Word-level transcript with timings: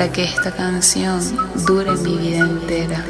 Para 0.00 0.12
que 0.12 0.24
esta 0.24 0.50
canción 0.50 1.20
dure 1.66 1.92
mi 1.96 2.16
vida 2.16 2.38
entera. 2.38 3.04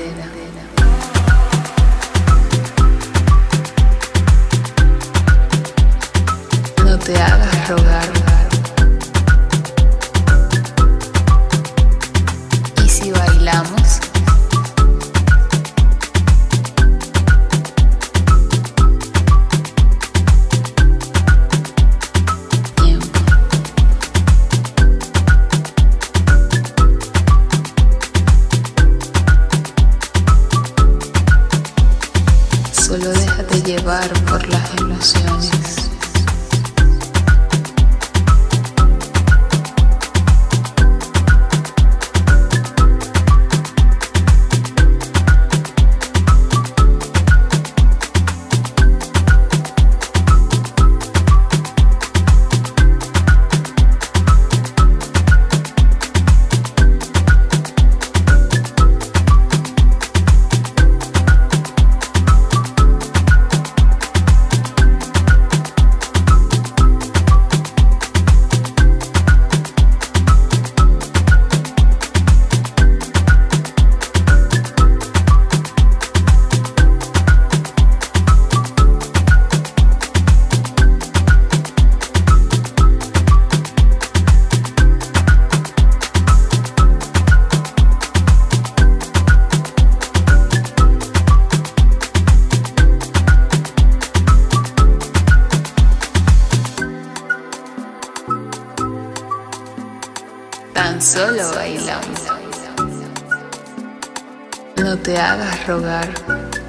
Rogar, 105.71 106.09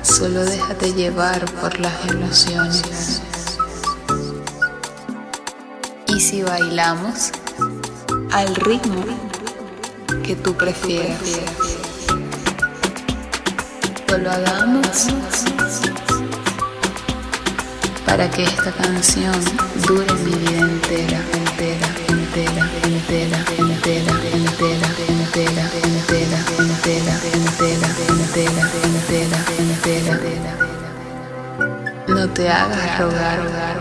solo 0.03 0.45
déjate 0.45 0.93
llevar 0.93 1.43
por 1.59 1.79
las 1.79 1.93
emociones. 2.07 3.19
Y 6.07 6.19
si 6.19 6.43
bailamos 6.43 7.31
al 8.31 8.55
ritmo 8.57 9.03
que 10.23 10.35
tú 10.35 10.53
prefieras, 10.53 11.17
solo 14.07 14.29
hagamos 14.29 15.07
para 18.05 18.29
que 18.29 18.43
esta 18.43 18.71
canción 18.71 19.33
dure 19.87 20.13
mi 20.25 20.35
vida 20.35 20.59
entera, 20.59 21.19
entera, 21.33 21.87
no 32.07 32.29
te 32.29 32.49
hagas 32.49 32.99
rogar. 32.99 33.80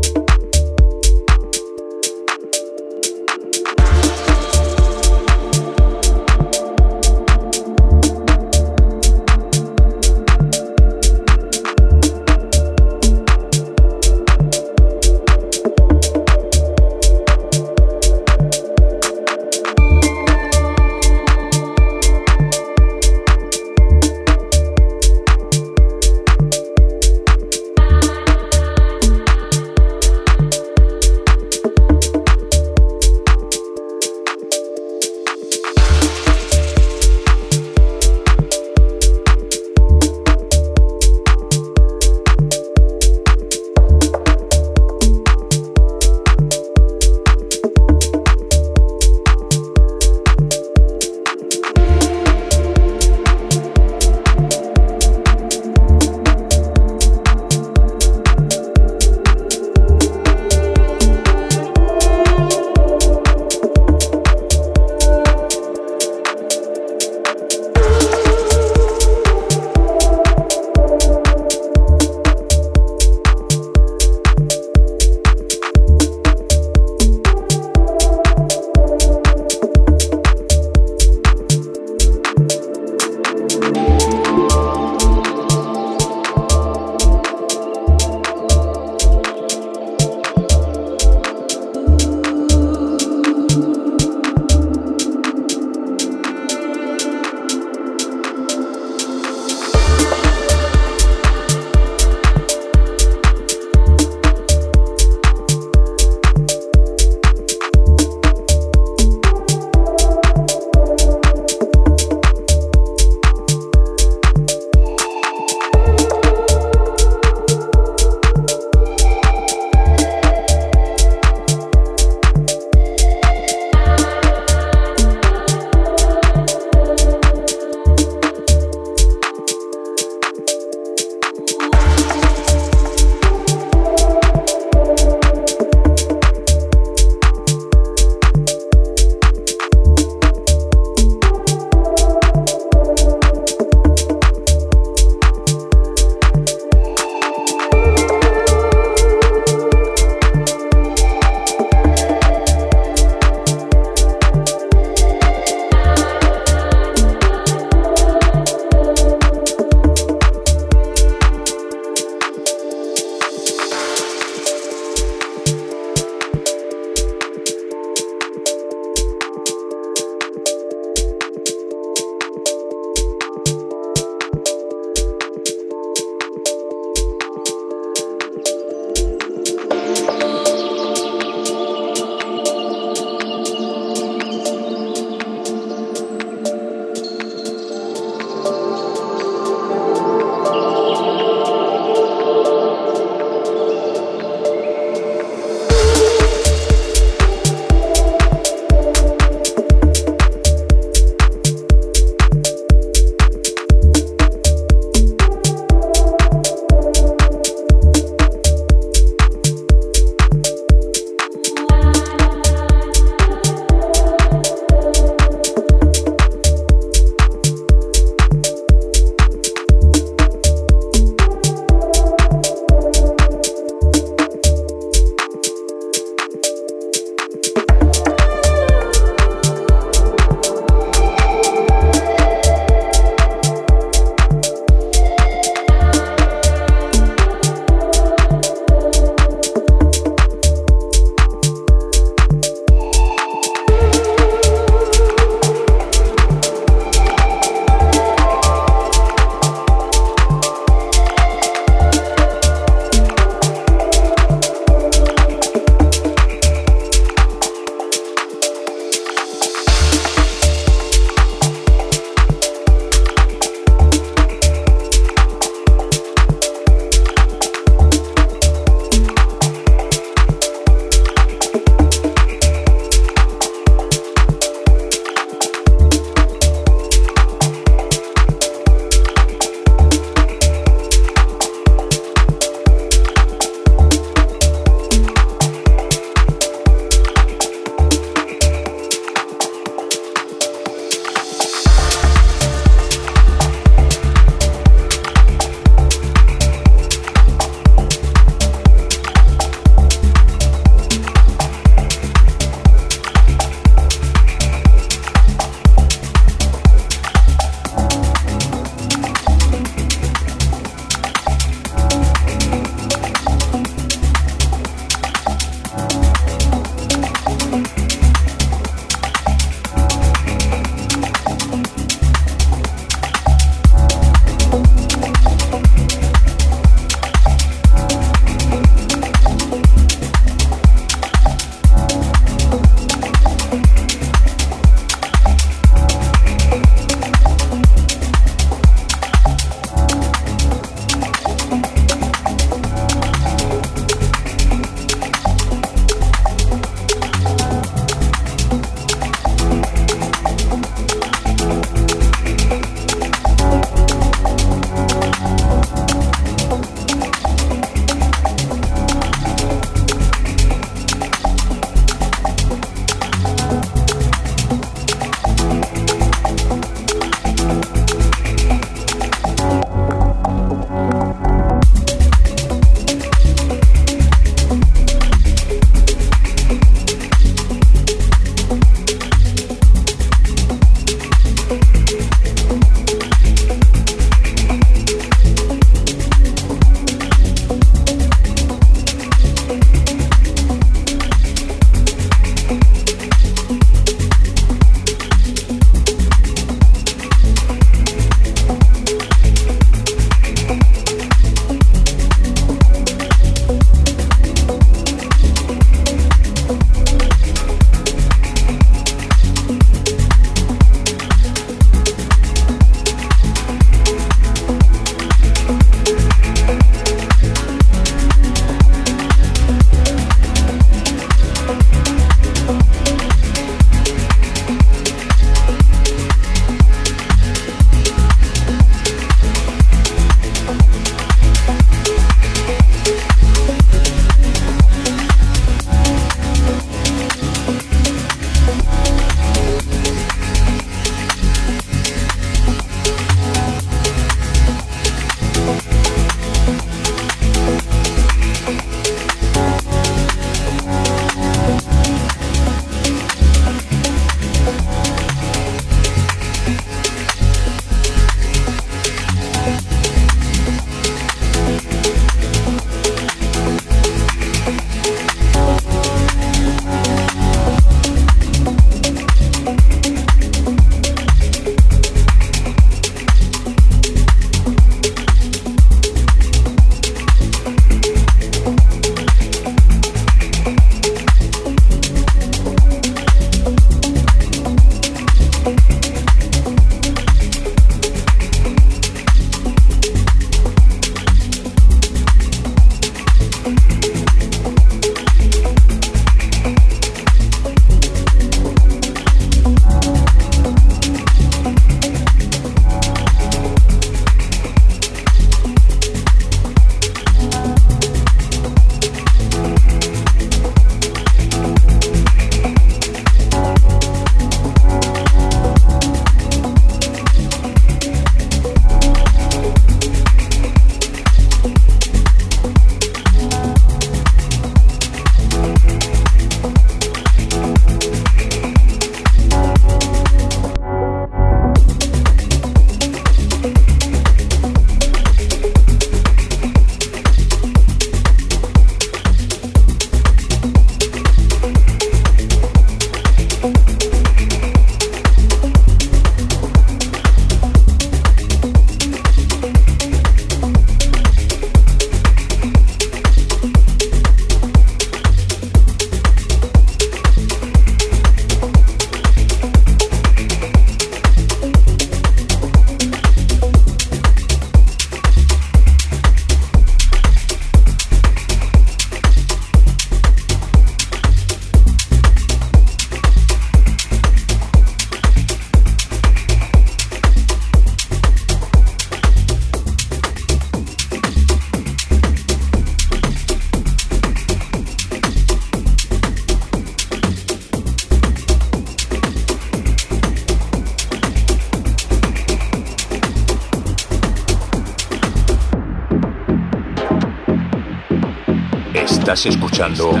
Escuchando 599.58 600.00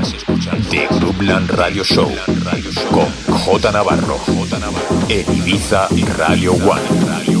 The 0.70 0.86
Groupland 1.00 1.50
Radio 1.50 1.82
Show 1.82 2.08
con 2.92 3.12
J 3.38 3.72
Navarro 3.72 4.20
en 5.08 5.36
Ibiza 5.36 5.88
Radio 6.16 6.52
One. 6.52 7.37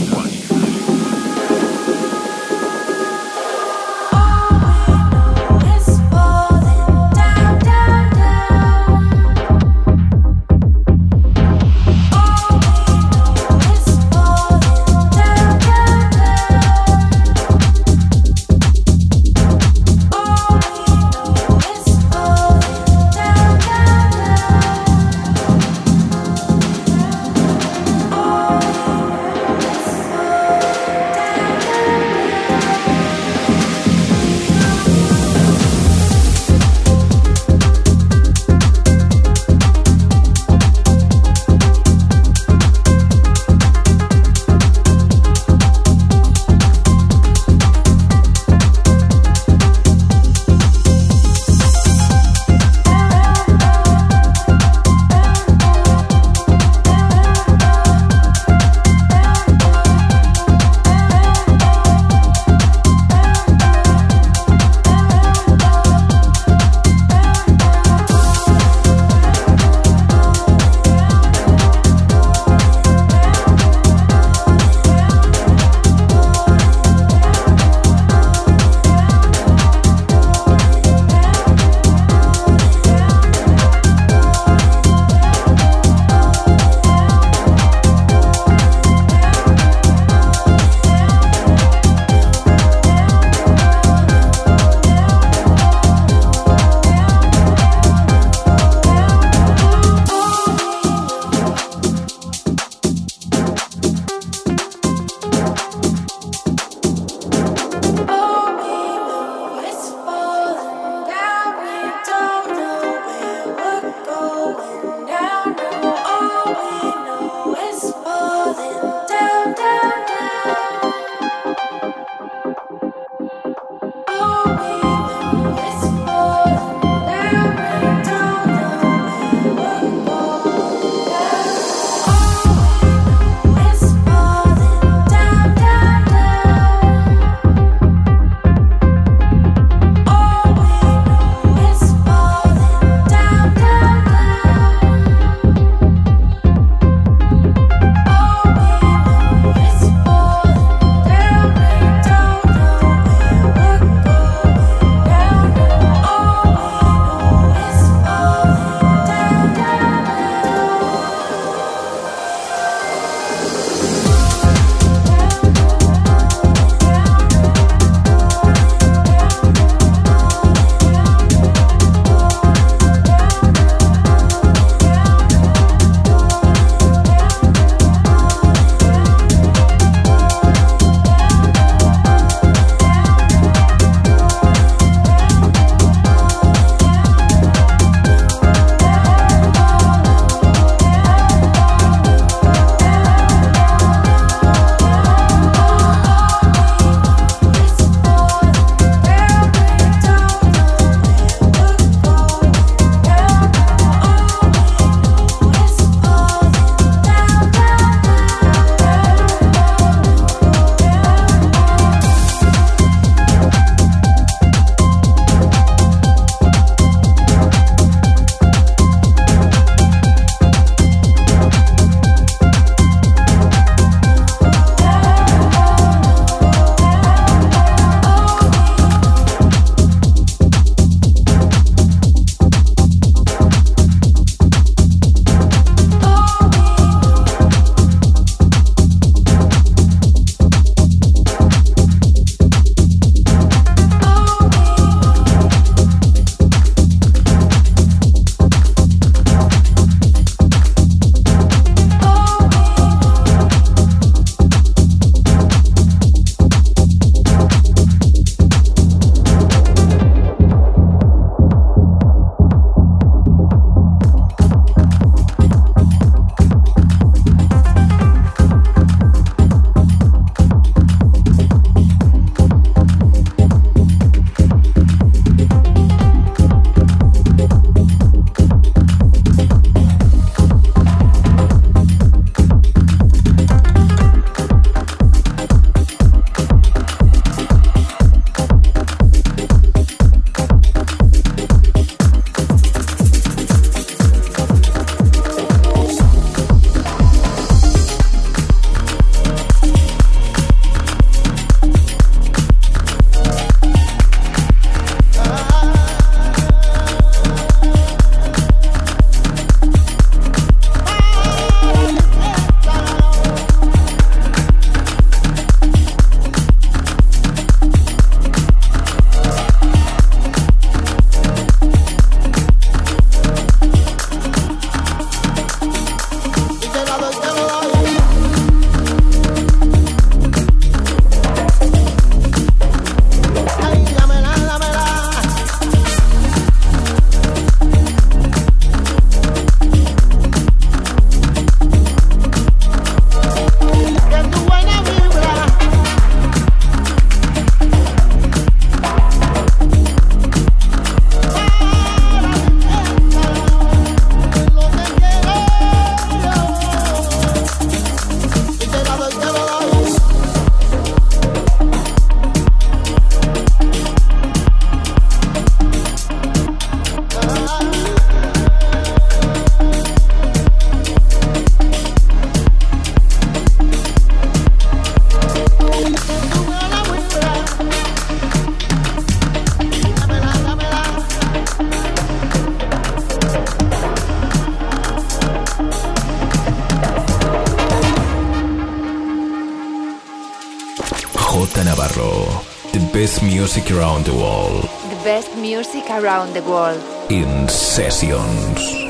The 396.40 396.50
world. 396.50 396.80
In 397.10 397.48
sessions. 397.48 398.88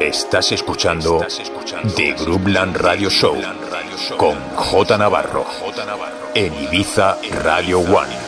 Estás 0.00 0.52
escuchando 0.52 1.26
The 1.96 2.12
Groupland 2.12 2.76
Radio 2.76 3.10
Show 3.10 3.36
con 4.16 4.36
J 4.54 4.98
Navarro 4.98 5.44
en 6.34 6.54
Ibiza 6.54 7.18
Radio 7.42 7.80
One. 7.80 8.27